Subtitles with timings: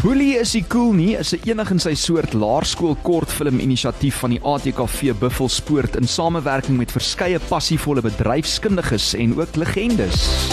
[0.00, 4.30] Boelie is die cool nie, is 'n enig in sy soort laerskool kortfilm inisiatief van
[4.30, 10.48] die ATKV Buffelspoort in samewerking met verskeie passievolle bedryfskundiges en ook legendes.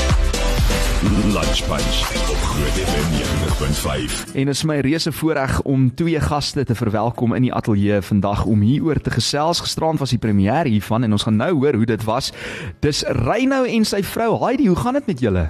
[1.31, 1.97] Lunch Punch
[2.27, 4.35] op Groot FM 90.5.
[4.35, 8.61] En is my reuse voorreg om twee gaste te verwelkom in die ateljee vandag om
[8.61, 9.59] hieroor te gesels.
[9.59, 12.33] Gisterand was die premier hiervan en ons gaan nou hoor hoe dit was.
[12.79, 15.47] Dis Reynou en sy vrou Heidi, hoe gaan dit met julle?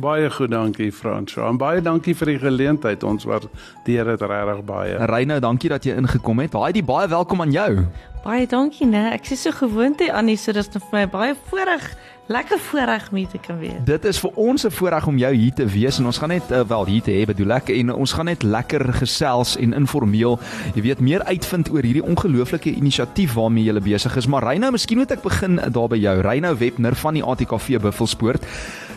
[0.00, 1.44] Baie goed, dankie Fransjo.
[1.44, 3.02] En baie dankie vir die geleentheid.
[3.04, 4.94] Ons waardeer dit regtig baie.
[5.10, 6.56] Reynou, dankie dat jy ingekom het.
[6.56, 7.84] Heidi, baie welkom aan jou.
[8.24, 9.10] Baie dankie, né?
[9.12, 11.84] Ek is so gewoond hier aan hier, so dis vir my baie voorreg
[12.30, 13.78] lekker voorreg om hier te kan wees.
[13.84, 16.50] Dit is vir ons 'n voorreg om jou hier te wees en ons gaan net
[16.50, 20.38] uh, wel hier te hê, bedoel ek en ons gaan net lekker gesels en informeel,
[20.74, 24.26] jy weet, meer uitvind oor hierdie ongelooflike inisiatief waarmee jy besig is.
[24.26, 26.20] Maar Reynou, miskien moet ek begin daar by jou.
[26.20, 28.46] Reynou Webner van die ATKV Buffelspoort.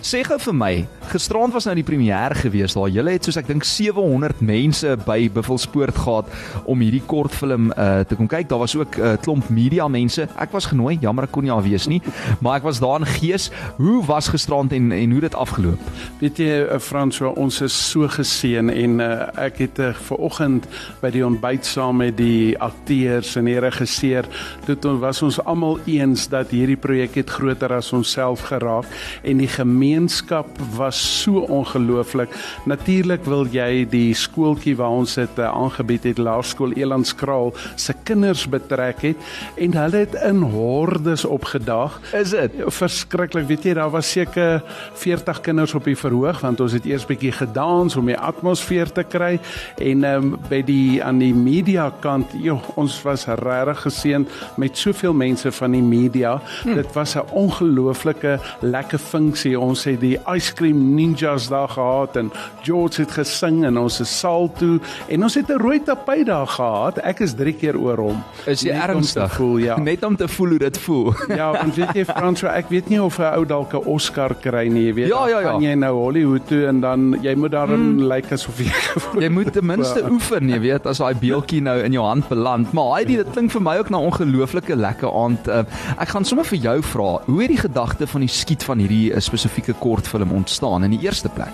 [0.04, 0.72] Sê gou vir my,
[1.14, 2.90] gisterand was nou die premier gewees daar.
[2.92, 6.34] Julle het soos ek dink 700 mense by Buffelspoort gehad
[6.68, 8.50] om hierdie kortfilm uh, te kom kyk.
[8.52, 10.28] Daar was ook 'n uh, klomp media mense.
[10.36, 12.02] Ek was genooi, jammer ek kon nie daar wees nie,
[12.42, 13.50] maar ek was daar in gees.
[13.78, 15.80] Hoe was gisterand en en hoe dit afgeloop?
[16.20, 20.68] Weet jy, uh, Fransjo, ons is so geseën en uh, ek het uh, ver oggend
[21.00, 24.28] by die ontbyt saam met die akteurs en die regisseur,
[24.66, 28.86] dit was ons almal eens dat hierdie projek het groter as onsself geraak
[29.24, 29.48] en die
[29.94, 32.30] gemeenskap was so ongelooflik.
[32.66, 38.48] Natuurlik wil jy die skooltjie waar ons dit uh, aangebied het, Laerskool Elandskraal, se kinders
[38.50, 39.18] betrek het
[39.62, 42.00] en hulle het in hordes opgedag.
[42.14, 42.58] Is dit?
[42.74, 43.46] verskriklik.
[43.48, 44.64] Weet jy, daar was seker
[44.98, 49.06] 40 kinders op die verhoog want ons het eers bietjie gedans om die atmosfeer te
[49.06, 49.38] kry
[49.82, 55.14] en um, by die aan die media kant, joh, ons was regtig geseën met soveel
[55.14, 56.40] mense van die media.
[56.64, 56.82] Hmm.
[56.82, 59.60] Dit was 'n ongelooflike lekker funksie.
[59.60, 62.32] Ons het die ice cream ninjas daar gehad en
[62.62, 66.48] George het gesing en ons is saal toe en ons het 'n rooi tapijt daar
[66.48, 66.98] gehad.
[66.98, 68.24] Ek is 3 keer oor hom.
[68.46, 69.34] Is jy ernstig?
[69.34, 69.78] Voel, ja.
[69.92, 71.14] Net om te voel hoe dit voel.
[71.40, 74.68] ja, want weet jy Frans, ek weet nie of 'n ou dalk 'n Oscar kry
[74.68, 75.08] nie, jy weet.
[75.08, 75.52] Ja, ja, ja.
[75.52, 78.00] Gaan jy nou Hollywood toe en dan jy moet daarin hmm.
[78.00, 78.72] lyk like asof jy
[79.24, 82.72] Jy moet ten minste oefen, jy weet, as daai beeltjie nou in jou hand beland.
[82.76, 85.48] Maar hy dit klink vir my ook na ongelooflike lekker aand.
[85.48, 85.64] Uh,
[85.98, 89.14] ek gaan sommer vir jou vra, hoe het die gedagte van die skiet van hierdie
[89.14, 91.54] uh, spesifieke kortfilm ontstaan in die eerste plek?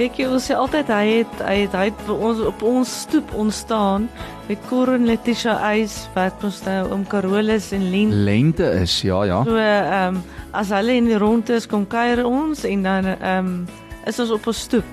[0.00, 3.34] Weet jy, ons sê altyd hy het hy het hy het ons op ons stoep
[3.36, 4.06] ontstaan
[4.48, 9.42] met Corin Letitia Eis wat ons nou om Carolus en Lente Lente is, ja, ja.
[9.44, 10.22] So ehm um,
[10.56, 13.52] as hulle in die rondte is kom kuier ons en dan ehm um,
[14.08, 14.88] is ons op ons stoep.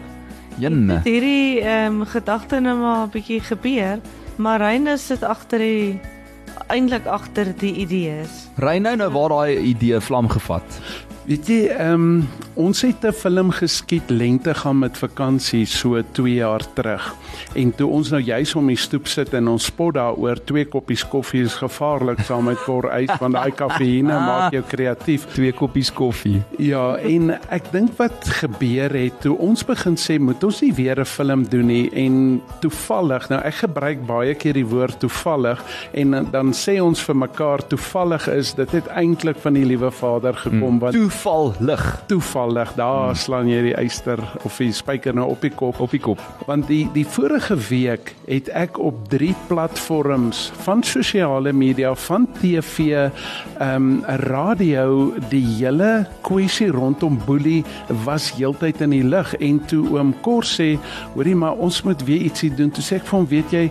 [0.60, 1.00] Jenne.
[1.06, 4.04] Hierdie ehm um, gedagte nou maar 'n bietjie gebeur,
[4.36, 6.00] maar Reine sit agter die
[6.68, 8.50] eintlik agter die idees.
[8.56, 10.82] Reine nou waar daai idee vlam gevat.
[11.26, 12.28] Weet jy, ehm um,
[12.58, 17.16] ons het 'n film geskiet lente gaan met vakansie so 2 jaar terug.
[17.54, 21.08] En toe ons nou juis om die stoep sit en ons spot daaroor twee koppies
[21.08, 25.26] koffie is gevaarlik saam met kor ys want daai kafeïne maak jou kreatief.
[25.34, 26.42] Twee koppies koffie.
[26.58, 31.00] Ja, en ek dink wat gebeur het toe ons begin sê moet ons nie weer
[31.00, 35.64] 'n film doen nie en toevallig, nou ek gebruik baie keer die woord toevallig
[35.94, 40.34] en dan sê ons vir mekaar toevallig is dit het eintlik van die liewe Vader
[40.34, 40.80] gekom hmm.
[40.80, 42.04] want toevallig
[42.48, 43.16] toevallig daar hmm.
[43.16, 45.80] slaan jy die eyster of die spyker nou op die kop.
[45.84, 46.22] Op die kop.
[46.48, 52.88] Want die die vorige week het ek op drie platforms van sosiale media van TV
[52.88, 57.64] ehm um, radio die hele kwessie rondom boelie
[58.06, 60.78] was heeltyd in die lig en toe oom Kor sê
[61.16, 62.72] hoorie maar ons moet weer ietsie doen.
[62.72, 63.66] Toe sê ek vir hom weet jy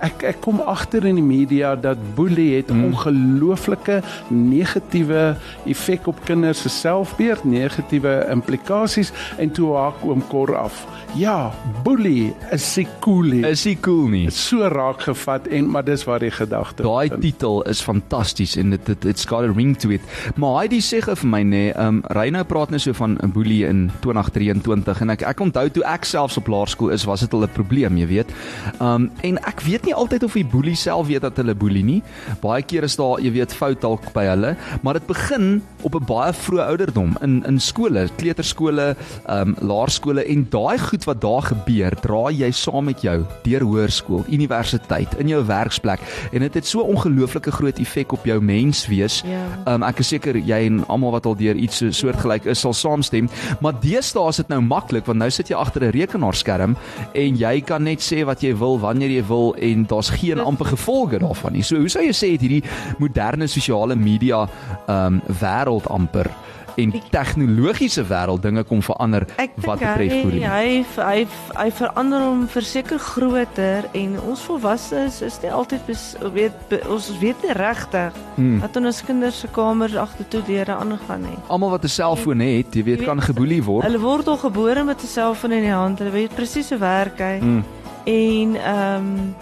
[0.00, 2.84] ek ek kom agter in die media dat boelie het hmm.
[2.90, 10.86] ongelooflike negatiewe effek op kinders se selfbeeld, negatiewe implikasies en toe haak oom Kor af.
[11.16, 11.52] Ja,
[11.84, 13.40] boelie is se coolie.
[13.46, 14.26] Is hy cool nie?
[14.34, 16.84] So raak gevat en maar dis waar die gedagte.
[16.84, 20.04] Daai titel is fantasties en dit dit it's got a ring to it.
[20.36, 23.32] Maar hy sê gou vir my nê, nee, um Reynou praat net so van 'n
[23.32, 27.32] boelie in 2023 en ek ek onthou toe ek selfs op laerskool is, was dit
[27.32, 28.32] al 'n probleem, jy weet.
[28.80, 32.02] Um en ek weet nie altyd of die boelie self weet dat hulle boelie nie.
[32.42, 36.06] Baie keer is daar, jy weet, fout dalk by hulle, maar dit begin op 'n
[36.06, 38.96] baie vroeë ouderdom in in skole, kleuterskole,
[39.26, 43.62] ehm um, laerskole en daai goed wat daar gebeur, dra jy saam met jou deur
[43.62, 46.00] hoërskool, universiteit, in jou werksplek
[46.32, 49.22] en dit het, het so ongelooflike groot effek op jou menswees.
[49.24, 49.44] Ja.
[49.66, 52.60] Ehm um, ek is seker jy en almal wat al deur iets so soortgelyk is
[52.60, 53.28] sal saamstem,
[53.60, 56.76] maar deesdae is dit nou maklik want nou sit jy agter 'n rekenaarskerm
[57.14, 60.40] en jy kan net sê wat jy wil wanneer jy wil en en daar's geen
[60.40, 61.64] amper gevolge daarvan nie.
[61.66, 62.64] So hoe sou jy sê het hierdie
[63.02, 64.46] moderne sosiale media
[64.86, 66.30] ehm um, wêreld amper
[66.76, 69.24] en tegnologiese wêreld dinge kom verander
[69.64, 70.42] wat betref boelie.
[70.44, 71.26] hy hy
[71.56, 77.08] hy verander hom verseker groter en ons volwassenes is nie altyd bes, weet be, ons
[77.22, 78.58] weet nie regtig Hmm.
[78.60, 81.38] wat in ons kinders se kamers agtertoe deure aangaan nie.
[81.48, 83.84] Almal wat 'n selfoon het, jy weet, Jy kan weet, geboelie word.
[83.86, 85.98] Hulle word al gebore met 'n selfoon in die hand.
[85.98, 87.38] Hulle weet presies hoe werk hy.
[87.40, 87.64] Mm.
[88.04, 89.34] En ehm um,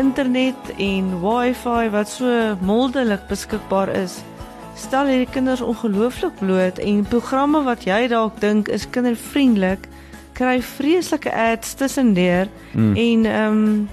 [0.00, 4.20] internet en wifi wat so moldelik beskikbaar is,
[4.78, 9.84] stel hierdie kinders ongelooflik bloot en programme wat jy dalk dink is kindervriendelik,
[10.38, 12.94] kry vreeslike ads tussendeur Mm.
[12.96, 13.88] en ehm um,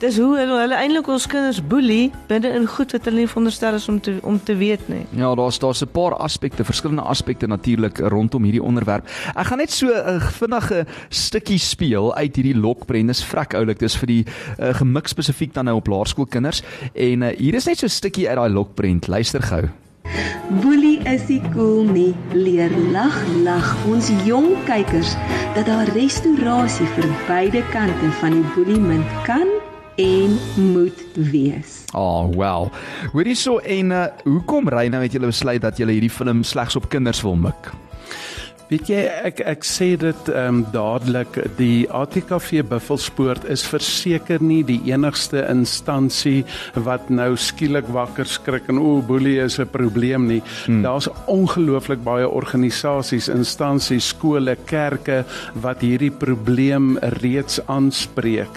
[0.00, 3.78] dis hoe hulle, hulle eintlik ons kinders boelie binne in goed wat hulle nie veronderstel
[3.78, 5.04] is om te om te weet nie.
[5.18, 9.08] Ja, daar's daar's 'n paar aspekte, verskillende aspekte natuurlik rondom hierdie onderwerp.
[9.34, 13.06] Ek gaan net so 'n vinnige stukkie speel uit hierdie lokprent.
[13.06, 13.78] Dis vrek oulik.
[13.78, 14.24] Dis vir die
[14.58, 16.62] uh, gemik spesifiek dan nou op laerskoolkinders.
[16.94, 19.06] En uh, hier is net so 'n stukkie uit daai lokprent.
[19.06, 19.68] Luister gou.
[20.62, 22.14] Boelie is nie cool nie.
[22.32, 25.16] Leer lag lag ons jong kykers
[25.54, 29.48] dat daar restaurasie vir beide kante van die boeliemunt kan
[29.98, 30.38] en
[30.72, 31.82] moet wees.
[31.94, 32.68] Oh, wow.
[33.12, 36.78] Hoorie so en uh, hoekom ry nou het julle besluit dat julle hierdie film slegs
[36.78, 37.72] op kinders wil mik?
[38.68, 44.60] Weet jy ek ek sê dit ehm um, dadelik die ATKV Buffelspoort is verseker nie
[44.68, 46.42] die enigste instansie
[46.88, 50.42] wat nou skielik wakker skrik en o boelie is 'n probleem nie.
[50.66, 50.82] Hmm.
[50.82, 55.24] Daar's ongelooflik baie organisasies, instansies, skole, kerke
[55.54, 58.52] wat hierdie probleem reeds aanspreek.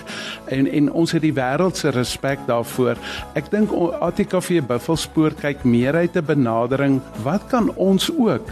[0.52, 2.98] En en ons het die wêreld se respek daarvoor.
[3.36, 3.72] Ek dink
[4.02, 8.52] ATKV Buffelspoort kyk meer uit 'n benadering wat kan ons ook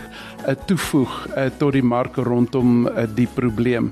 [0.65, 3.91] toevoeg uh, tot die mark rondom uh, die probleem.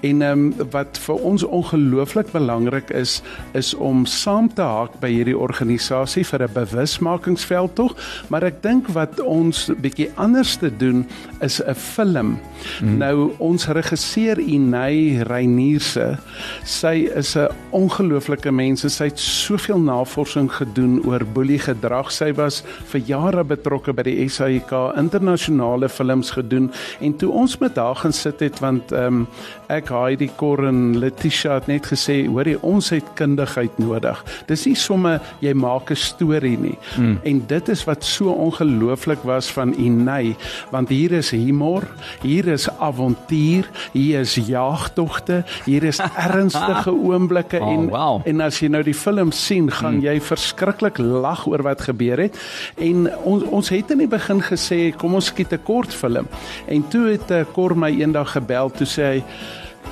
[0.00, 5.36] En um, wat vir ons ongelooflik belangrik is is om saam te haak by hierdie
[5.38, 7.94] organisasie vir 'n bewusmakingsveldtog,
[8.28, 11.06] maar ek dink wat ons bietjie anders te doen
[11.40, 12.38] is 'n film.
[12.80, 12.98] Mm.
[12.98, 16.18] Nou ons regisseur Inay Reinierse,
[16.64, 18.86] sy is 'n ongelooflike mens.
[18.88, 22.10] Sy het soveel navorsing gedoen oor boelie gedrag.
[22.12, 27.76] Sy was vir jare betrokke by die SAIK internasionale films gedoen en toe ons met
[27.76, 29.26] haar gaan sit het want ehm um,
[29.68, 34.24] ek Heidi Kor en Letitia het net gesê hoorie ons het kundigheid nodig.
[34.48, 36.78] Dis nie sommer jy maak 'n storie nie.
[36.96, 37.18] Mm.
[37.22, 40.36] En dit is wat so ongelooflik was van Inay
[40.70, 41.84] want hier is humor,
[42.22, 48.20] hier is avontuur, hier is jaagtogte, hier is ernstige oomblikke Oh, en wow.
[48.24, 50.04] en as jy nou die film sien, gaan mm.
[50.06, 52.38] jy verskriklik lag oor wat gebeur het.
[52.80, 56.28] En ons ons het in die begin gesê kom ons skiet 'n kortfilm.
[56.66, 59.22] En toe het uh, Cor my eendag gebel toe sê hy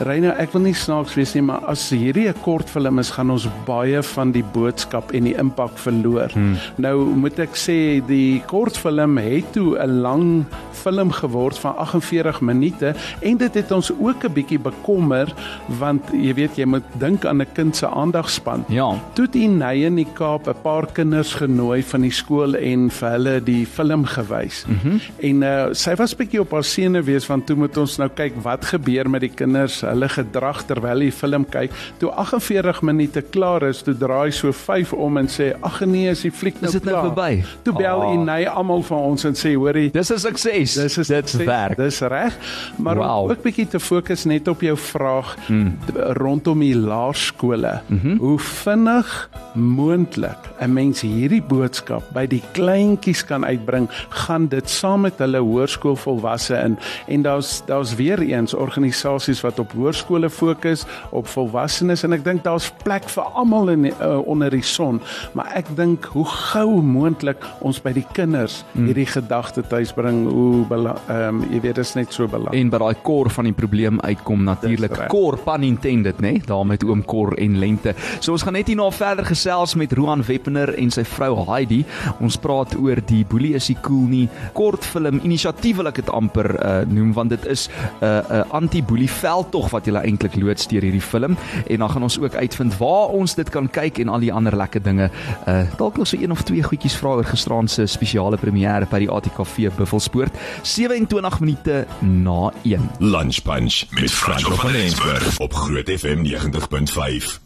[0.04, 3.48] Reina, ek wil nie snaaks wees nie, maar as hierdie 'n kortfilm is, gaan ons
[3.64, 6.28] baie van die boodskap en die impak verloor.
[6.32, 6.56] Hmm.
[6.76, 10.44] Nou moet ek sê die kortfilm het toe 'n lang
[10.86, 15.32] film geword van 48 minute en dit het ons ook 'n bietjie bekommer
[15.78, 18.64] want jy weet jy moet dink aan 'n kind se aandagspan.
[18.68, 18.94] Ja.
[19.14, 23.10] Toe hy ny in die Kaap 'n paar kinders genooi van die skool en vir
[23.10, 24.64] hulle die film gewys.
[24.66, 25.00] Mm -hmm.
[25.18, 28.32] En uh, sy was bietjie op haar sene wees want toe moet ons nou kyk
[28.42, 31.70] wat gebeur met die kinders, hulle gedrag terwyl die film kyk.
[31.98, 36.22] Toe 48 minute klaar is, toe draai so 5 om en sê ag nee, is
[36.22, 37.14] die fliek nou Is dit nou klaar.
[37.14, 37.44] verby?
[37.62, 38.10] Toe bel Ah.
[38.10, 40.74] hy ny almal van ons en sê hoorie Dis 'n sukses.
[40.74, 41.76] Dis is dit werk.
[41.76, 42.34] Dis reg.
[42.78, 43.30] Maar Wow.
[43.30, 45.72] ook bietjie te fokus net op jou vraag mm.
[46.16, 47.80] rondom die laerskole.
[47.88, 48.18] Mm -hmm.
[48.18, 55.00] Hoe vinnig moontlik 'n mens hierdie boodskap by die kleintjies kan uitbring, gaan dit saam
[55.00, 56.78] met hulle hoërskoolvolwasse in.
[57.06, 62.44] En daar's daar's weer eens organisasies wat op hoërskole fokus, op volwassenes en ek dink
[62.44, 65.00] daar's plek vir almal in uh, onder die son,
[65.34, 68.86] maar ek dink hoe gou moontlik ons by die kinders mm.
[68.88, 72.60] hierdie gedagte tuisbring hoe bela- ehm um, jy weet dit is net so belangrik.
[72.60, 76.84] en by daai kor van die probleem uitkom natuurlik kor pan intended nê daar met
[76.84, 77.94] oom Kor en Lente.
[78.20, 81.82] So ons gaan net hierna verder gesels met Roan Weppener en sy vrou Heidi.
[82.20, 86.48] Ons praat oor die Boelie is nie cool nie kortfilm inisiatief wil ek dit amper
[86.56, 90.68] uh, noem want dit is 'n uh, 'n uh, anti-boelie veldtog wat jy eintlik loods
[90.68, 91.36] deur hierdie film
[91.66, 94.56] en dan gaan ons ook uitvind waar ons dit kan kyk en al die ander
[94.56, 95.10] lekker dinge.
[95.46, 98.98] Uh dalk nog so een of twee goedjies vra oor gisteraand se spesiale premiere by
[98.98, 102.90] die ATKV Buffelspoort 27 minute na 1.
[102.98, 107.40] Lunch Punch met Franco van Rensburg op Groot FM 90.5.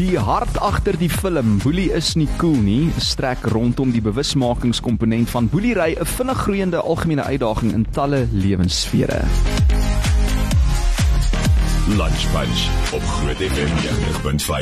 [0.00, 5.50] Die hart agter die film Boelie is nie cool nie, strek rondom die bewusmakingskomponent van
[5.52, 9.20] boeliery 'n vinnig groeiende algemene uitdaging in talle lewenssfere.
[11.96, 13.70] Lunch Bunch op Groot FM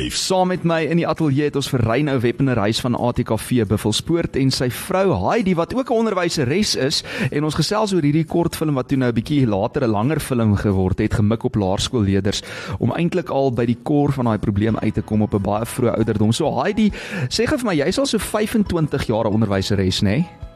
[0.08, 0.14] 90.5.
[0.16, 4.38] Saam met my in die ateljee het ons vir Reynou Webbener huis van ATKV Buffelspoort
[4.40, 8.75] en sy vrou Heidi wat ook 'n onderwyseres is en ons gesels oor hierdie kortfilm
[8.80, 12.42] wat toe nou 'n bietjie later 'n langer film geword het gemik op laerskoolleerders
[12.78, 15.66] om eintlik al by die kor van daai probleem uit te kom op 'n baie
[15.66, 16.32] vroeë ouderdom.
[16.32, 16.92] So Heidi,
[17.28, 20.04] sê gou vir my, jy's al so 25 jaar 'n onderwyseres, nê?
[20.04, 20.48] Nee?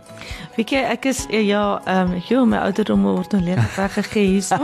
[0.56, 4.58] Weet jy, ek is ja, ehm um, joh, my ouderdom word nou lekker weggegee hierso.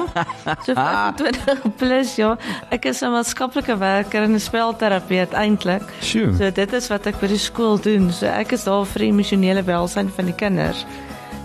[0.66, 2.37] So 25 plus ja.
[2.70, 5.82] Ek is 'n maatskaplike werker en 'n spelterapeut eintlik.
[6.00, 6.34] Sjoe.
[6.37, 8.12] So dit is wat ek by die skool doen.
[8.12, 10.84] So ek is daar vir die emosionele welsyn van die kinders.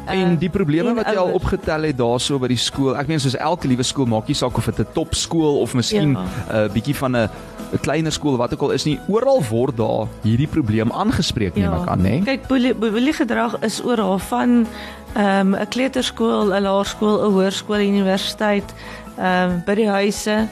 [0.06, 1.36] En die probleme en wat jy al ouers.
[1.36, 2.96] opgetel het daarso by die skool.
[2.98, 6.12] Ek meen soos elke liewe skool maak nie saak of dit 'n topskool of miskien
[6.12, 6.64] 'n Ja.
[6.66, 7.30] uh, bietjie van 'n
[7.74, 9.00] 'n kleiner skool wat ook al is nie.
[9.08, 12.22] Oral word daar hierdie probleem aangespreek neem ek aan, né?
[12.24, 14.68] Kyk, boelie boelie gedrag is oral van
[15.16, 18.74] ehm 'n kleuterskool, 'n laerskool, 'n hoërskool, universiteit,
[19.18, 20.48] ehm um, by die huise,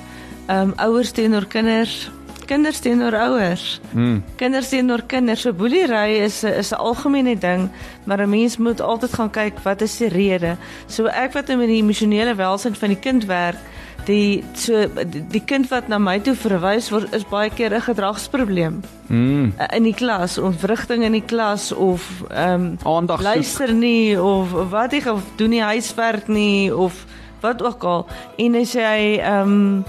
[0.48, 2.10] ehm um, ouers teenoor kinders,
[2.52, 3.80] kinders teenoor ouers.
[3.96, 4.22] Mm.
[4.40, 5.46] Kinders teenoor kinders.
[5.46, 7.70] So boelery is is 'n algemene ding,
[8.06, 10.58] maar 'n mens moet altyd gaan kyk wat is die rede.
[10.88, 13.60] So ek wat nou met die emosionele welsyn van die kind werk,
[14.06, 17.82] die so die, die kind wat na my toe verwys word is baie keer 'n
[17.82, 19.54] gedragsprobleem Mm.
[19.74, 24.52] in die klas of rigting in die klas of ehm um, Aandag luister nie of
[24.72, 27.06] wat ek of doen nie huiswerk nie of
[27.42, 29.86] wat ook al en as jy ehm um,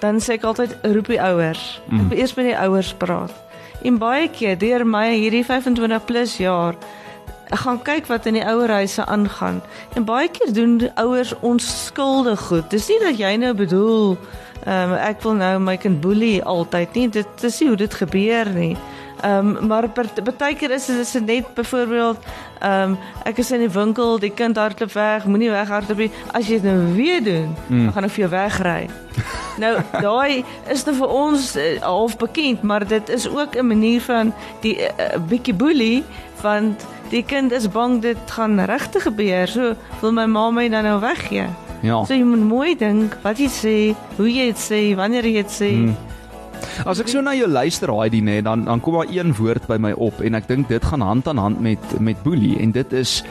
[0.00, 1.80] dan sê ek altyd roep die ouers.
[1.88, 2.00] Mm.
[2.00, 3.34] Ek wil eers met die ouers praat.
[3.82, 6.78] En baie keer deur my hierdie 25 plus jaar
[7.48, 9.62] ek gaan kyk wat in die ouerhuise aangaan.
[9.96, 12.70] En baie keer doen ouers onskuldig goed.
[12.70, 14.16] Dis nie dat jy nou bedoel
[14.66, 17.08] ehm um, ek wil nou my kind boelie altyd nie.
[17.08, 18.76] Dit dis nie hoe dit gebeur nie.
[19.22, 19.88] Ehm um, maar
[20.38, 22.18] baie keer is dit is dit net byvoorbeeld
[22.60, 26.10] ehm um, ek is in die winkel, die kind hardloop weg, moenie weghardloop nie.
[26.32, 27.84] As jy dit nou weer doen, mm.
[27.84, 28.88] dan gaan ek vir jou wegry.
[29.62, 34.00] nou daai is nou vir ons uh, half bekend, maar dit is ook 'n manier
[34.00, 36.04] van die uh, bietjie boelie
[36.42, 39.48] want die kind is bang dit gaan regtig gebeur.
[39.48, 41.48] So wil my ma my dan nou weggee.
[41.82, 42.04] Ja.
[42.04, 43.76] So jy moet mooi dink wat jy sê,
[44.16, 45.72] hoe jy dit sê, wanneer jy dit sê.
[45.72, 46.07] Mm.
[46.86, 49.78] As ek so na jou luister Heidi nê, dan dan kom daar een woord by
[49.80, 52.92] my op en ek dink dit gaan hand aan hand met met boelie en dit
[52.92, 53.22] is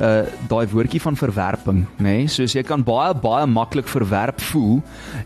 [0.00, 2.26] uh daai woordjie van verwerping nê.
[2.28, 4.80] Soos jy kan baie baie maklik verwerp voel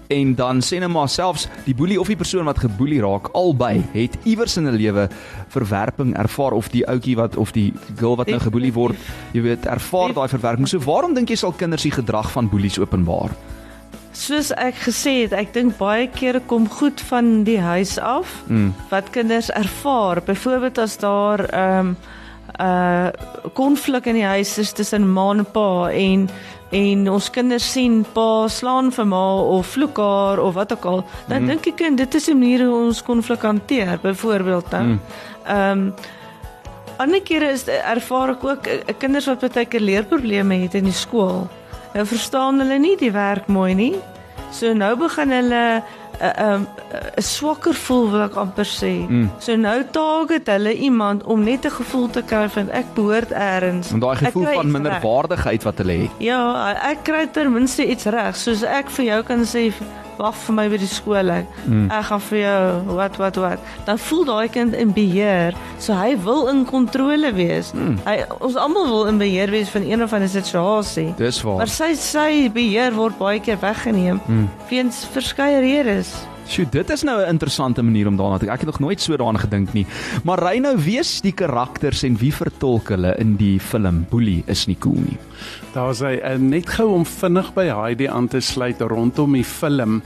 [0.09, 3.83] en dan sê net maar selfs die boelie of die persoon wat geboelie raak albei
[3.95, 5.09] het iewers in 'n lewe
[5.49, 8.97] verwerping ervaar of die ouetjie wat of die girl wat nou geboelie word,
[9.33, 10.69] jy weet, ervaar daai verwerping.
[10.69, 13.30] So waarom dink jy sal kinders die gedrag van boelies openbaar?
[14.12, 18.75] Soos ek gesê het, ek dink baie kere kom goed van die huis af Mm.
[18.90, 20.23] wat kinders ervaar.
[20.23, 21.97] Byvoorbeeld as daar ehm um,
[22.61, 23.09] uh
[23.55, 26.29] konflik in die huis is tussen ma en pa en
[26.71, 31.05] en ons kinders sien pa slaan vir ma of vloek haar of wat ook al,
[31.29, 31.47] dan mm.
[31.47, 35.00] dink die kind dit is 'n manier hoe ons konflik hanteer, byvoorbeeld dan.
[35.47, 35.87] Ehm mm.
[35.87, 35.95] um,
[36.99, 40.93] ander kere is ervaar ek ook uh, kinders wat baie keer leerprobleme het in die
[40.93, 41.49] skool.
[41.94, 43.94] Nou verstaan hulle nie die werk mooi nie.
[44.54, 45.82] So nou begin hulle
[46.20, 49.06] 'n uh, 'n uh, 'n swakker voel wil ek amper sê.
[49.09, 49.30] Mm.
[49.38, 53.90] So nou target hulle iemand om net 'n gevoel te kry van ek behoort eers.
[53.90, 56.11] En daai gevoel van minderwaardigheid wat hulle het.
[56.18, 58.37] Ja, ek kry ten minste iets reg.
[58.37, 59.73] Soos ek vir jou kan sê
[60.21, 61.50] wag vir my by die skool ek.
[61.67, 61.87] Mm.
[61.91, 63.69] Ek gaan vir jou wat wat wat.
[63.89, 65.57] Dan voel daai kind in beheer.
[65.79, 67.73] So hy wil in kontrole wees.
[67.77, 67.99] Mm.
[68.07, 71.11] Hy ons almal wil in beheer wees van een of ander situasie.
[71.19, 71.62] Dis waar.
[71.62, 74.47] Maar sy sy beheer word baie keer weggeneem mm.
[74.71, 76.15] weens verskeie redes.
[76.50, 78.54] Sjoe, dit is nou 'n interessante manier om daarna te kyk.
[78.54, 79.87] Ek het nog nooit so daaraan gedink nie.
[80.25, 84.66] Maar ry nou wees die karakters en wie vertolk hulle in die film Boelie is
[84.66, 85.19] nie cool nie.
[85.75, 90.02] Daar's hy uh, net gou om vinnig by Heidi aan te sluit rondom die film.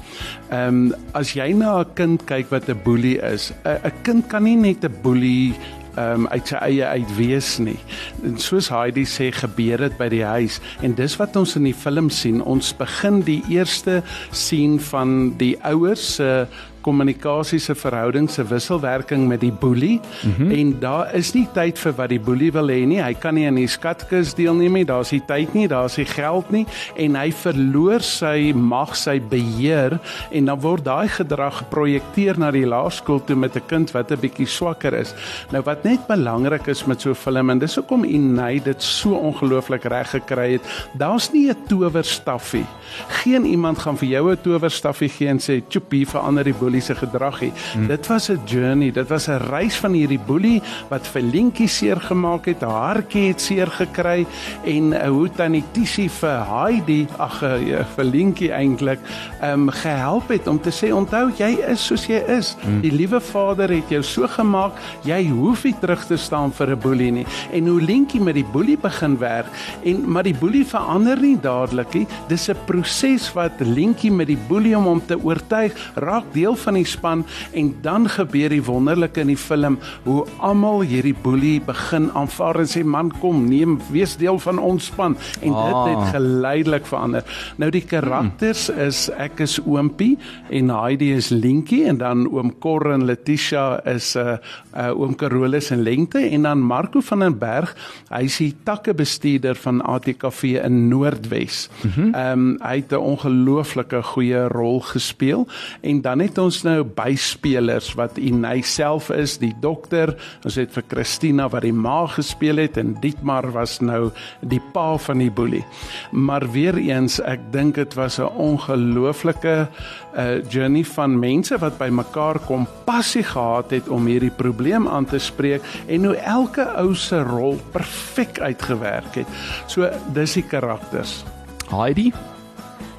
[0.50, 4.42] Ehm um, as jy na 'n kind kyk wat 'n boelie is, 'n kind kan
[4.42, 5.54] nie net 'n boelie
[6.00, 7.78] um, uit sy eie uit wees nie.
[8.24, 11.76] En soos Heidi sê, gebeur dit by die huis en dis wat ons in die
[11.76, 12.42] film sien.
[12.42, 19.26] Ons begin die eerste sien van die ouers se uh, kommunikasie se verhouding se wisselwerking
[19.28, 20.52] met die boelie mm -hmm.
[20.58, 23.02] en daar is nie tyd vir wat die boelie wil hê nie.
[23.02, 24.84] Hy kan nie aan die skatkis deelneem nie.
[24.84, 29.98] Daar's nie tyd nie, daar's nie geld nie en hy verloor sy mag, sy beheer
[30.30, 34.20] en dan word daai gedrag geprojekteer na die laerskool toe met 'n kind wat 'n
[34.20, 35.14] bietjie swakker is.
[35.50, 39.14] Nou wat net belangrik is met so 'n film en dis hoekom Inay dit so
[39.14, 40.62] ongelooflik reg gekry het.
[40.92, 42.66] Daar's nie 'n towerstaffie.
[43.08, 46.73] Geen iemand gaan vir jou 'n towerstaffie gee en sê, "Tjoep, hier verander die boelie
[46.74, 47.52] boelie se gedrag nie.
[47.74, 47.86] Hmm.
[47.88, 52.00] Dit was 'n journey, dit was 'n reis van hierdie boelie wat vir Lentjie seer
[52.00, 54.26] gemaak het, haar hartjie het seer gekry
[54.64, 58.98] en uh, hoe tannie Tisie vir Heidi, ag uh, vir Lentjie eintlik,
[59.40, 62.56] ehm um, gehelp het om te sê onthou jy is soos jy is.
[62.62, 62.80] Hmm.
[62.80, 64.72] Die liewe Vader het jou so gemaak,
[65.04, 67.26] jy hoef nie terug te staan vir 'n boelie nie.
[67.52, 69.46] En hoe Lentjie met die boelie begin werk
[69.84, 72.06] en maar die boelie verander nie dadelik nie.
[72.28, 76.78] Dis 'n proses wat Lentjie met die boelie om hom te oortuig, raak deel van
[76.78, 82.10] die span en dan gebeur die wonderlike in die film hoe almal hierdie boelie begin
[82.16, 85.64] aanvaar en sê man kom, neem wees deel van ons span en ah.
[85.64, 87.24] dit het geleidelik verander.
[87.60, 88.86] Nou die karakters hmm.
[88.88, 90.14] is ek is Oompie
[90.50, 94.36] en Heidi is Lentjie en dan oom Cor en Letitia is 'n uh,
[94.76, 97.74] uh, oom Carolus en Lengte en dan Marco van den Berg,
[98.10, 101.68] hy is die takkebestuurder van ATKV in Noordwes.
[101.82, 102.12] Mhm.
[102.14, 105.46] Ehm mm um, hy het 'n ongelooflike goeie rol gespeel
[105.80, 110.14] en dan het ons nou byspelers wat Inay self is, die dokter.
[110.44, 114.94] Ons het vir Christina wat die ma gespeel het en Dietmar was nou die pa
[114.98, 115.64] van die boelie.
[116.12, 119.68] Maar weer eens, ek dink dit was 'n ongelooflike
[120.16, 125.04] uh, journey van mense wat by mekaar kom passie gehad het om hierdie probleem aan
[125.04, 129.26] te spreek en hoe elke ou se rol perfek uitgewerk het.
[129.66, 131.24] So dis die karakters.
[131.70, 132.12] Heidi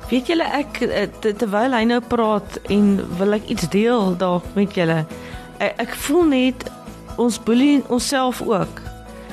[0.09, 4.75] Weet julle ek eh, terwyl hy nou praat en wil ek iets deel dalk met
[4.77, 4.99] julle.
[5.57, 6.67] Ek, ek voel net
[7.21, 8.83] ons boelie onsself ook.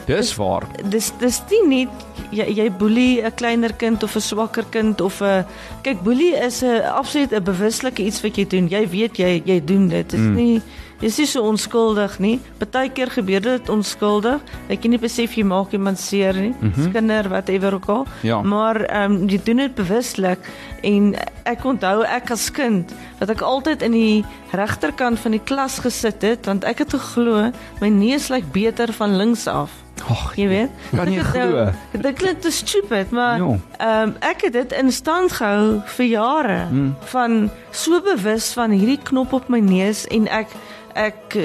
[0.08, 0.64] Dis waar.
[0.88, 5.20] Dis dis nie net jy jy boelie 'n kleiner kind of 'n swakker kind of
[5.20, 5.44] 'n
[5.82, 8.68] kyk boelie is 'n absoluut 'n bewuslike iets wat jy doen.
[8.68, 10.10] Jy weet jy jy doen dit.
[10.10, 10.34] Dit is mm.
[10.34, 10.62] nie
[11.02, 12.36] Dis nie so onskuldig nie.
[12.60, 14.38] Partykeer gebeur dit onskuldig.
[14.70, 16.52] Ek nie besef jy maak iemand seer nie.
[16.54, 16.92] Mm -hmm.
[16.94, 18.06] Kinder whatever ook al.
[18.22, 18.42] Ja.
[18.42, 20.38] Maar ehm um, jy doen dit bewuslik
[20.82, 25.78] en ek onthou ek as kind dat ek altyd in die regterkant van die klas
[25.78, 29.70] gesit het want ek het geglo my neus lyk beter van links af.
[30.08, 30.70] Ag, jy weet.
[30.90, 31.68] Kan jy glo?
[31.92, 36.60] Dit klink te stupid, maar ehm um, ek het dit in stand gehou vir jare
[36.70, 36.94] mm.
[37.14, 40.54] van so bewus van hierdie knop op my neus en ek
[40.94, 41.36] ek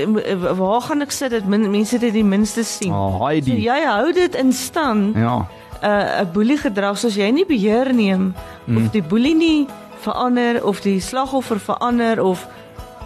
[0.59, 2.91] waar gaan ek sit dat mense dit die minste sien?
[2.93, 5.15] Oh, so jy hou dit in stand.
[5.15, 5.47] Ja.
[5.77, 8.33] 'n uh, boelie gedrag soos jy nie beheer neem
[8.65, 8.77] mm.
[8.77, 9.67] of die boelie nie
[10.01, 12.47] verander of die slagoffer verander of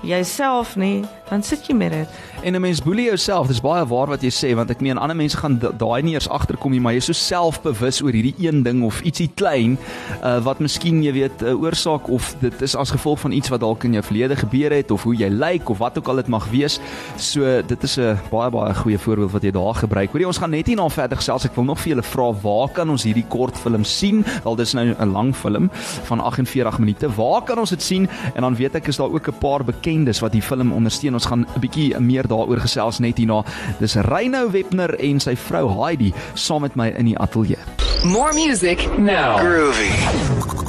[0.01, 2.07] jouself nie, dan sit jy met dit.
[2.44, 5.16] En 'n mens boelie jouself, dis baie waar wat jy sê want ek meen ander
[5.16, 8.64] mense gaan daai nie eers agterkom nie, maar jy is so selfbewus oor hierdie een
[8.64, 9.77] ding of ietsie klein
[10.24, 13.50] uh, wat miskien jy weet 'n uh, oorsaak of dit is as gevolg van iets
[13.50, 16.16] wat dalk in jou verlede gebeur het of hoe jy lyk of wat ook al
[16.16, 16.80] dit mag wees.
[17.18, 20.12] So dit is 'n baie baie goeie voorbeeld wat jy daar gebruik.
[20.12, 21.46] Hoorie ons gaan net hier na verder gesels.
[21.46, 24.25] Ek wil nog vir julle vra waar kan ons hierdie kort film sien?
[24.44, 25.70] Wel dis nou 'n lang film
[26.04, 27.16] van 48 minute.
[27.16, 28.10] Waar kan ons dit sien?
[28.34, 31.14] En dan weet ek is daar ook 'n paar bekendes wat die film ondersteun.
[31.14, 33.44] Ons gaan 'n bietjie meer daaroor gesels net hierna.
[33.79, 37.59] Dis Reynou Webner en sy vrou Heidi saam met my in die ateljee.
[38.03, 39.37] More music now.
[39.37, 39.91] Groovy.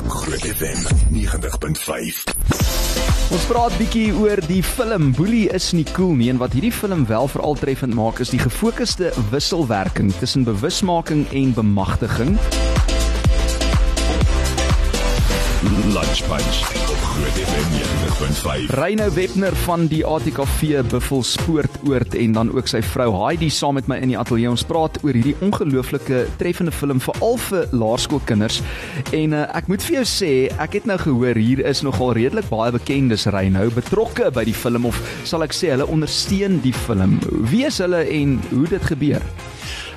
[0.09, 0.81] Groot FM
[1.15, 2.25] 90.5.
[3.33, 7.07] Ons praat bietjie oor die film Boelie is nie cool nie en wat hierdie film
[7.09, 12.37] wel veral treffend maak is die gefokusde wisselwerking tussen bewusmaking en bemagtiging.
[15.97, 16.82] Lunch Punch
[17.13, 18.71] Groot FM 90.5.
[18.75, 23.91] Reynou Webner van die ATKV Buffel Spoortoord en dan ook sy vrou Heidi saam met
[23.91, 24.49] my in die ateljee.
[24.49, 28.63] Ons praat oor hierdie ongelooflike treffende film vir al vir laerskoolkinders.
[29.13, 32.49] En uh, ek moet vir jou sê, ek het nou gehoor hier is nogal redelik
[32.49, 37.19] baie bekendes Reynou betrokke by die film of sal ek sê hulle ondersteun die film.
[37.53, 39.29] Wie is hulle en hoe dit gebeur?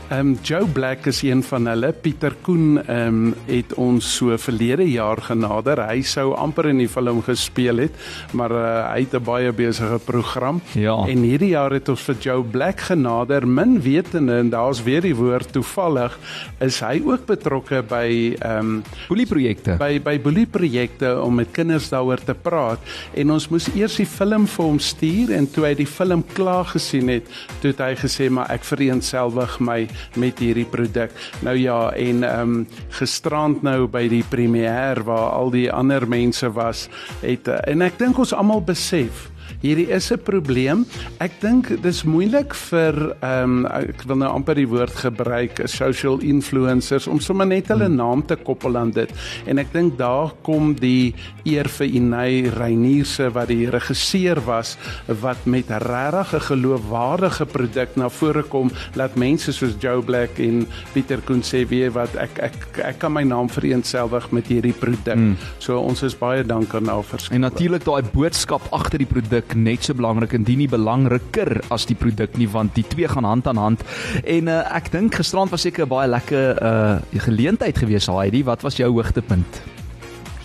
[0.06, 1.90] Ehm um, Joe Black is een van hulle.
[1.92, 5.80] Pieter Koen ehm um, het ons so verlede jaar genader.
[5.88, 7.96] Hy sou amper in die film gespeel het,
[8.38, 10.62] maar uh, hy het 'n baie besige program.
[10.74, 10.94] Ja.
[11.08, 13.48] En hierdie jaar het ons vir Joe Black genader.
[13.48, 16.20] Min wetende en daar's weer die woord toevallig
[16.60, 19.78] is hy ook betrokke by ehm um, boelieprojekte.
[19.78, 22.80] By by boelieprojekte om met kinders daaroor te praat.
[23.14, 26.66] En ons moes eers die film vir hom stuur en toe hy die film klaar
[26.66, 27.26] gesien het,
[27.60, 31.12] toe het hy gesê maar ek vereenselwig my met hierdie produk.
[31.46, 36.52] Nou ja, en ehm um, gisterand nou by die premier waar al die ander mense
[36.52, 36.88] was,
[37.22, 39.30] het en ek dink ons almal besef
[39.62, 40.86] hierdie is 'n probleem.
[41.20, 46.20] Ek dink dis moeilik vir ehm um, ek wil nou amper die woord gebruik, social
[46.20, 49.12] influencers om sommer net hulle naam te koppel aan dit.
[49.46, 51.14] En ek dink daar kom die
[51.46, 54.78] eer vir Inay Reinierse wat die regisseur was
[55.22, 60.68] wat met regtig 'n geloofwaardige produk na vore kom laat mense soos Joe Black en
[60.94, 61.22] Pieter
[61.70, 65.16] weet wat ek ek ek kan my naam vereenselwig met hierdie produk.
[65.16, 65.36] Mm.
[65.60, 67.36] So ons is baie dankbaar na verskil.
[67.36, 71.86] En natuurlik daai boodskap agter die produk net so belangrik en dien nie belangriker as
[71.86, 73.86] die produk nie want die twee gaan hand aan hand.
[74.24, 78.44] En uh, ek dink gisterand was seker 'n baie lekker uh geleentheid geweest Heidi.
[78.44, 79.62] Wat was jou hoogtepunt?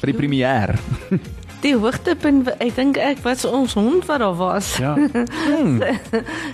[0.01, 0.77] Vir die premier.
[1.61, 4.77] Die hoogtepunt ek dink ek was ons hond wat daar was.
[4.81, 4.97] Ja.
[5.51, 5.81] Hmm.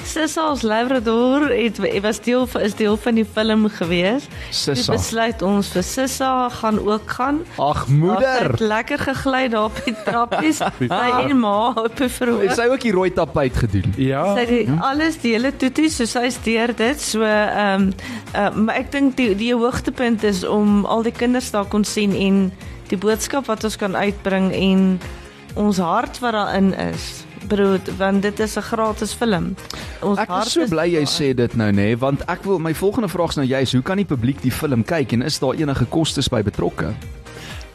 [0.07, 4.27] Sissa ons Labrador het was deel is deel van die film gewees.
[4.51, 4.75] Sissa.
[4.75, 7.41] Die besluit ons vir Sissa gaan ook gaan.
[7.61, 8.51] Ag moeder.
[8.51, 10.63] het lekker gegly daar op die trappies.
[10.81, 12.55] Sy en ma op die Het verhoog.
[12.55, 13.95] sy ook die rooi tapuit gedoen?
[14.01, 14.25] Ja.
[14.37, 17.93] Sy het alles die hele toetie so sy steur dit so ehm um,
[18.35, 22.15] uh, maar ek dink die die hoogtepunt is om al die kinders daar kon sien
[22.17, 22.51] en
[22.89, 25.01] die boodskap wat ons kan uitbring en
[25.55, 27.25] ons hart wat daarin is.
[27.47, 29.55] Broer, want dit is 'n gratis film.
[30.03, 31.07] Ons Ek is so bly jy daar.
[31.07, 33.83] sê dit nou nê, nee, want ek wil my volgende vraag is nou juist, hoe
[33.83, 36.95] kan die publiek die film kyk en is daar enige kostes by betrokke?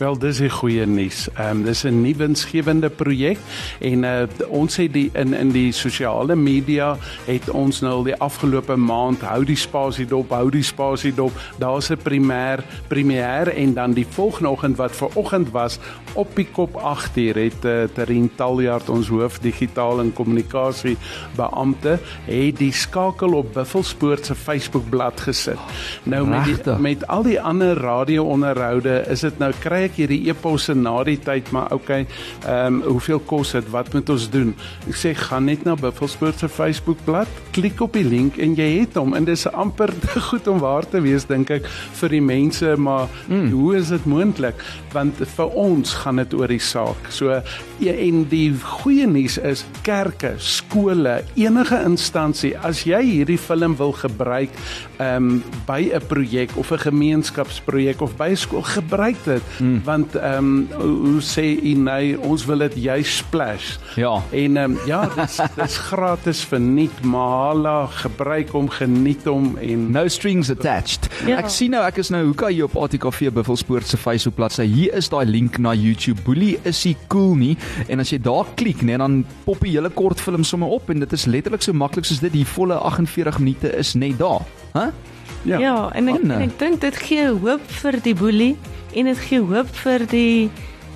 [0.01, 1.27] Wel, dis 'n goeie nuus.
[1.33, 3.37] Ehm um, dis 'n nuwe winsgewende projek
[3.79, 8.15] en uh, ons het die in in die sosiale media het ons nou al die
[8.15, 11.31] afgelope maand hou die spasie dop, hou die spasie dop.
[11.57, 15.79] Daar's 'n primêr premier en dan die volgende oggend wat ver oggend was
[16.13, 20.97] op die kop 8uur het uh, Terin Taljaard ons hoof digitaal en kommunikasie
[21.35, 25.59] beampte het die skakel op Buffelspoort se Facebookblad gesit.
[26.03, 30.73] Nou met die, met al die ander radio-onderhoude is dit nou kry ek hierdie e-posse
[30.77, 32.05] na die tyd maar okay,
[32.47, 33.67] ehm um, hoeveel kos dit?
[33.73, 34.53] Wat moet ons doen?
[34.87, 38.95] Ek sê gaan net na Buffelspoort se Facebookblad, klik op die link en jy het
[38.99, 41.67] hom en dis amper te goed om waar te wees dink ek
[41.99, 43.49] vir die mense, maar mm.
[43.51, 44.63] hoe is dit moontlik?
[44.95, 47.11] Want vir ons gaan dit oor die saak.
[47.11, 47.41] So
[47.81, 54.53] en die goeie nuus is kerke, skole, enige instansie as jy hierdie film wil gebruik
[55.01, 59.80] ehm um, by 'n projek of 'n gemeenskapsprojek of by 'n skool gebruik dit mm.
[59.83, 64.21] Want ehm um, hoe, sê u nee ons wil dit juist splash Ja.
[64.31, 70.07] en ehm um, ja dis dis gratis verniet mahala gebruik hom geniet hom en No
[70.07, 71.09] strings attached.
[71.27, 71.37] Ja.
[71.41, 74.65] Ek sien nou ek is nou hoeka hier op ATKV Buffelspoort se Facebook bladsy.
[74.65, 76.21] Hier is daai link na YouTube.
[76.25, 77.55] Boelie is hy cool nie
[77.87, 81.13] en as jy daar klik net dan pop die hele kortfilm sommer op en dit
[81.13, 84.45] is letterlik so maklik soos dit die volle 48 minute is net daar.
[84.73, 84.85] Hæ?
[84.87, 85.10] Huh?
[85.43, 88.55] Ja, ja en ek, en ek dink dit gee hoop vir die boelie
[88.93, 90.49] en dit gee hoop vir die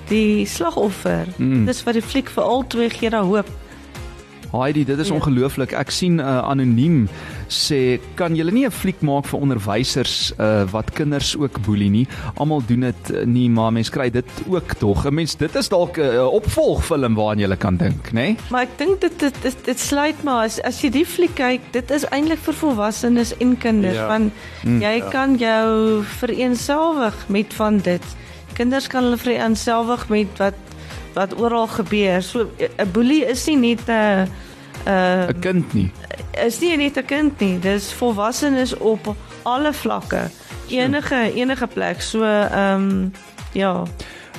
[0.08, 1.26] die slagoffer.
[1.36, 1.64] Mm.
[1.66, 3.48] Dis wat die fliek vir al twee gee daar hoop.
[4.52, 5.14] Heidi, dit is Ja.
[5.14, 5.72] ongelooflik.
[5.72, 7.08] Ek sien uh, anoniem
[7.48, 12.06] sê kan julle nie 'n fliek maak vir onderwysers uh, wat kinders ook boelie nie.
[12.36, 15.04] Almal doen dit uh, nie, maar mense kry dit ook tog.
[15.06, 18.20] 'n Mens dit is dalk 'n uh, opvolgfilm waaraan jy kan dink, né?
[18.20, 18.36] Nee?
[18.50, 21.60] Maar ek dink dit dit dit, dit sluit maar as as jy die fliek kyk,
[21.72, 24.06] dit is eintlik vir volwassenes en kinders Ja.
[24.08, 24.32] want
[24.64, 24.80] Mm.
[24.82, 28.02] jy kan jou vereenselwig met van dit.
[28.54, 30.54] Kinders kan hulle vereenselwig met wat
[31.14, 32.22] wat oral gebeur.
[32.22, 34.28] So 'n boelie is nie net 'n
[34.86, 35.90] 'n 'n Kind nie.
[36.46, 40.30] is nie net 'n kind nie, dis volwassenes op alle vlakke.
[40.68, 42.00] Enige enige plek.
[42.00, 43.12] So ehm um,
[43.52, 43.82] ja.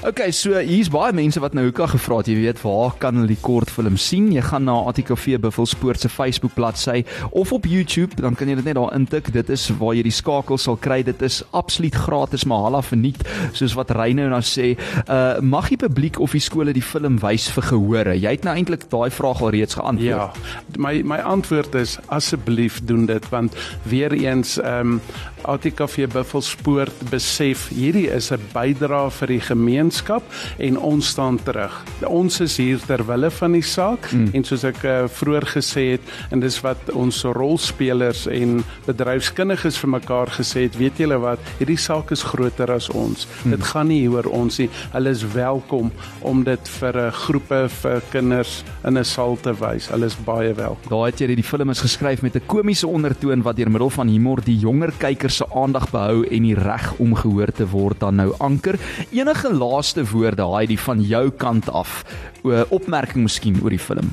[0.06, 3.32] Okay, so hier's baie mense wat nou hoeka gevra het, jy weet, waar kan hulle
[3.32, 4.28] die kortfilm sien?
[4.30, 8.68] Jy gaan na ATKV Buffelspoort se Facebook bladsy of op YouTube, dan kan jy dit
[8.70, 9.32] net daar intik.
[9.34, 11.00] Dit is waar jy die skakel sal kry.
[11.08, 13.24] Dit is absoluut gratis, maar hala verniet,
[13.58, 14.76] soos wat Reyno nou sê.
[15.10, 18.14] Uh mag die publiek of die skole die film wys vir gehore?
[18.14, 20.38] Jy het nou eintlik daai vraag al reeds geantwoord.
[20.38, 23.58] Ja, my my antwoord is asseblief doen dit want
[23.90, 25.02] weer eens ehm um,
[25.48, 29.42] ATKV Buffelspoort besef hierdie is 'n bydrae vir die
[29.88, 30.24] gemeenskap
[30.58, 31.84] en ons staan terug.
[32.08, 34.34] Ons is hier ter wille van die saak mm.
[34.34, 39.92] en soos ek uh, vroeër gesê het en dis wat ons rolspelers en bedryfskundiges vir
[39.96, 43.28] mekaar gesê het, weet julle wat, hierdie saak is groter as ons.
[43.44, 43.56] Mm.
[43.56, 44.70] Dit gaan nie oor ons nie.
[44.94, 49.54] Hulle is welkom om dit vir 'n uh, groepe vir kinders in 'n saal te
[49.54, 49.88] wys.
[49.88, 50.90] Hulle is baie welkom.
[50.90, 54.08] Daar het jy die film is geskryf met 'n komiese ondertoon wat deur middel van
[54.08, 58.16] humor die jonger kykers se aandag behou en die reg om gehoor te word dan
[58.16, 58.80] nou anker.
[59.12, 62.02] Enige laaste woorde Heidi van jou kant af,
[62.44, 64.10] o opmerking miskien oor die film.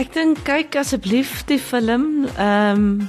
[0.00, 2.26] Ek dink kyk asseblief die film.
[2.36, 3.08] Ehm um,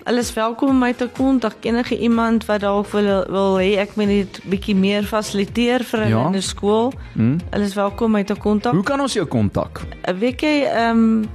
[0.00, 3.92] Hulle is welkom om my te kontak enige iemand wat dalk wil wil hê ek
[4.00, 6.22] moet net bietjie meer fasiliteer vir hulle Ja.
[6.26, 6.88] in die skool.
[7.12, 7.36] Hm?
[7.52, 8.72] Hulle is welkom om my te kontak.
[8.74, 9.82] Hoe kan ons jou kontak?
[10.18, 11.28] Weet jy ehm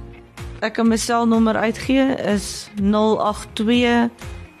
[0.60, 4.10] ek kan my selnommer uitgee is 082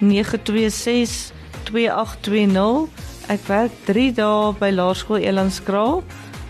[0.00, 1.32] 926
[1.66, 2.88] 2820.
[3.32, 6.02] Ek werk 3 dae by Laerskool Elandskraal.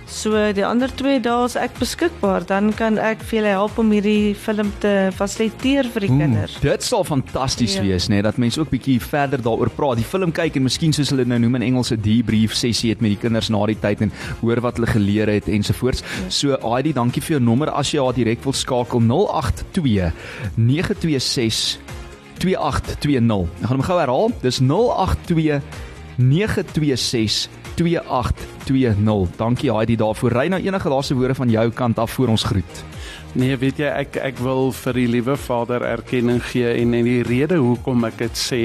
[0.07, 3.89] So die ander 2 dae is ek beskikbaar, dan kan ek vir julle help om
[3.91, 6.59] hierdie film te fasiliteer vir die kinders.
[6.63, 7.83] Dit sal fantasties Ja.
[7.83, 9.97] wees, nê, dat mense ook bietjie verder daaroor praat.
[9.99, 13.01] Die film kyk en miskien soos hulle nou noem in Engels 'n debrief sessie het
[13.01, 14.13] met die kinders na die tyd en
[14.43, 16.03] hoor wat hulle geleer het ensovoorts.
[16.29, 20.13] So Heidi, dankie vir jou nommer as jy haar direk wil skakel 082
[20.57, 21.79] 926
[22.39, 23.49] 2820.
[23.61, 24.31] Ek gaan hom gou herhaal.
[24.43, 25.61] Dis 082
[26.17, 29.37] 926 2820.
[29.37, 30.33] Dankie Heidi daarvoor.
[30.33, 32.85] Ry nou enige laaste woorde van jou kant af voor ons groet.
[33.37, 37.23] Nee, weet jy ek ek wil vir die liewe Vader erkenning gee en en die
[37.27, 38.61] rede hoekom ek dit sê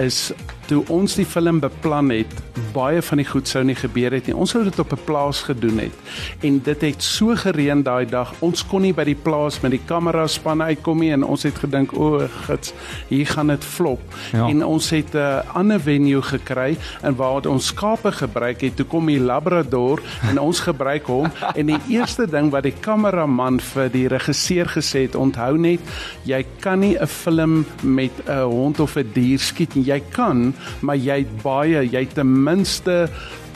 [0.00, 0.30] is
[0.68, 2.32] toe ons die film beplan het,
[2.74, 4.36] baie van die goed sou nie gebeur het nie.
[4.36, 5.94] Ons sou dit op 'n plaas gedoen het.
[6.40, 8.34] En dit het so gereën daai dag.
[8.40, 11.58] Ons kon nie by die plaas met die kamera span uitkom nie en ons het
[11.58, 12.72] gedink, "O, gits,
[13.08, 14.00] hier gaan dit flop."
[14.32, 14.46] Ja.
[14.48, 18.76] En ons het 'n uh, ander venue gekry en waar ons skape gebruik het.
[18.76, 23.60] Toe kom die labrador en ons gebruik hom en die eerste ding wat die kameraman
[23.60, 25.80] vir die regisseur gesê het, onthou net,
[26.22, 29.84] jy kan nie 'n film met 'n hond of 'n dier skiet nie.
[29.84, 33.08] Jy kan, maar jy het baie, jy het ten minste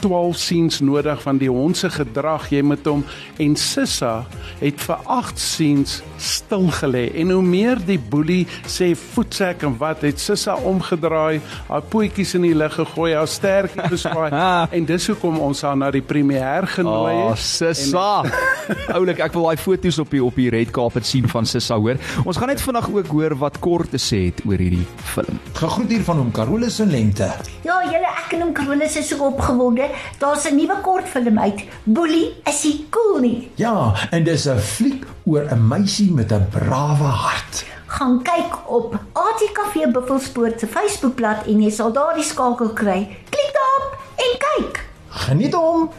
[0.03, 3.05] 12 scenes nodig van die hond se gedrag jy moet hom
[3.43, 4.12] en Sissa
[4.61, 10.05] het vir 8 scenes stil gelê en hoe meer die boelie sê voetsek en wat
[10.07, 14.31] het Sissa omgedraai haar pootjies in die lug gegooi haar sterkie beswaai
[14.77, 18.23] en dis hoekom ons haar na die premier genooi Oh, het Sissa.
[18.97, 21.99] Oulik, ek wil daai foto's op die op die red carpet sien van Sissa hoor.
[22.25, 25.41] Ons gaan net vandag ook hoor wat kort te sê het oor hierdie film.
[25.59, 27.29] Gegroet hier van hom Carolus en Lente.
[27.67, 29.88] Ja, julle ek en hom Carolus is so opgewonde.
[30.18, 31.64] Daar's 'n nuwe kortfilm uit.
[31.85, 33.50] Boelie, is hy cool nie?
[33.55, 37.64] Ja, en dis 'n fliek oor 'n meisie met 'n brawe hart.
[37.87, 43.09] Gaan kyk op ATKV Buffelspoort se Facebookblad en jy sal daardie skakel kry.
[43.28, 44.85] Klik daarop en kyk.
[45.09, 45.90] Geniet hom.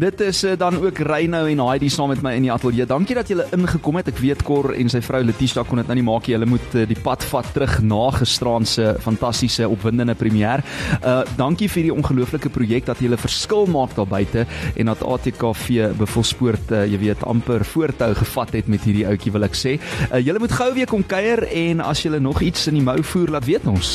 [0.00, 2.86] Dit is uh, dan ook Reynou en Heidi saam met my in die ateljee.
[2.88, 4.06] Dankie dat julle ingekom het.
[4.08, 6.36] Ek weet Cor en sy vrou Letitia kon dit nou nie maak nie.
[6.38, 10.62] Hulle moet uh, die pad vat terug na gisteraand se fantastiese opwindende premier.
[11.04, 15.90] Uh dankie vir die ongelooflike projek dat julle verskil maak daar buite en dat ATKV
[15.98, 19.74] Buffelspoort uh, jy weet amper voortou gevat het met hierdie ouetjie wil ek sê.
[20.08, 22.96] Uh, julle moet gou weer kom kuier en as julle nog iets in die mou
[23.12, 23.92] voer laat weet ons.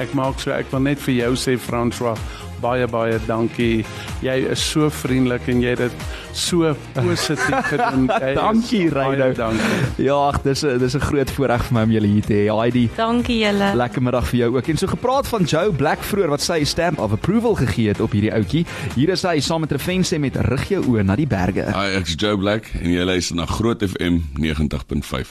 [0.00, 2.16] Ek maak so ek wil net vir jou sê François
[2.62, 3.84] baie baie dankie.
[4.22, 8.06] Jy is so vriendelik en jy het dit so positief gedoen.
[8.08, 9.34] Dankie, baie Reynou.
[9.36, 10.06] Dankie.
[10.06, 12.46] Ja, ag, dis 'n dis 'n groot voorreg vir my om julle hier te hê.
[12.52, 13.72] Heidi Dankie julle.
[13.76, 14.68] Lekker middag vir jou ook.
[14.68, 18.12] En so gepraat van Joe Black vroeër wat sy stamp of approval gegee het op
[18.12, 18.66] hierdie ouetjie.
[18.94, 21.66] Hier is hy saam met Refense met rig jou oë na die berge.
[21.74, 25.28] Hi, ek's Joe Black en jy luister na Groot FM 90.5.